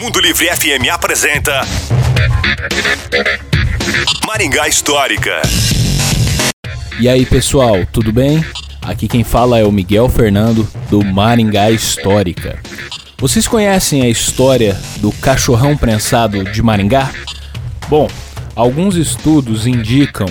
[0.00, 1.62] Mundo Livre FM apresenta
[4.26, 5.40] Maringá Histórica.
[6.98, 8.44] E aí pessoal, tudo bem?
[8.82, 12.58] Aqui quem fala é o Miguel Fernando do Maringá Histórica.
[13.18, 17.10] Vocês conhecem a história do cachorrão prensado de Maringá?
[17.88, 18.08] Bom,
[18.54, 20.26] alguns estudos indicam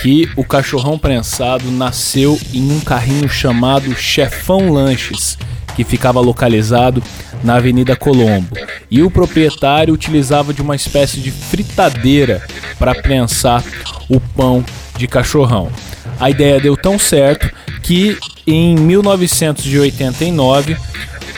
[0.00, 5.36] que o cachorrão prensado nasceu em um carrinho chamado Chefão Lanches,
[5.74, 7.02] que ficava localizado
[7.44, 8.56] na Avenida Colombo.
[8.90, 12.42] E o proprietário utilizava de uma espécie de fritadeira
[12.78, 13.62] para prensar
[14.08, 14.64] o pão
[14.96, 15.70] de cachorrão.
[16.18, 17.50] A ideia deu tão certo
[17.82, 20.76] que em 1989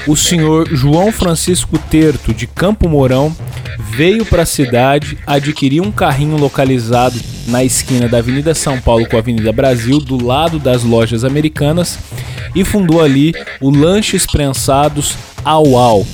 [0.07, 3.35] o senhor João Francisco Terto de Campo Mourão
[3.91, 9.17] veio para a cidade adquirir um carrinho localizado na esquina da Avenida São Paulo com
[9.17, 11.99] a Avenida Brasil, do lado das lojas americanas,
[12.55, 15.17] e fundou ali o Lanches Prensados
[15.47, 16.07] Au Au.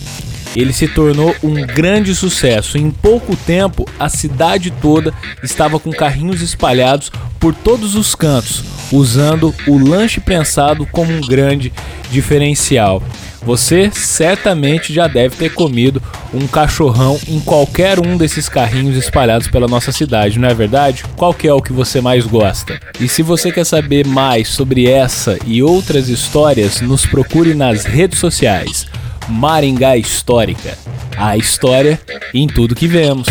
[0.55, 2.77] Ele se tornou um grande sucesso.
[2.77, 9.55] Em pouco tempo, a cidade toda estava com carrinhos espalhados por todos os cantos, usando
[9.67, 11.73] o lanche prensado como um grande
[12.11, 13.03] diferencial.
[13.45, 16.01] Você certamente já deve ter comido
[16.33, 21.05] um cachorrão em qualquer um desses carrinhos espalhados pela nossa cidade, não é verdade?
[21.17, 22.79] Qual que é o que você mais gosta?
[23.01, 28.21] E se você quer saber mais sobre essa e outras histórias, nos procure nas redes
[28.21, 28.87] sociais.
[29.29, 30.77] Maringá Histórica.
[31.17, 32.01] A história
[32.35, 33.27] em tudo que vemos.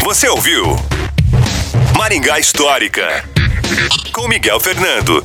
[0.00, 0.76] Você ouviu
[1.96, 3.24] Maringá Histórica
[4.12, 5.22] com Miguel Fernando.